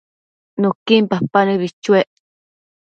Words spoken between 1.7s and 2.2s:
chuec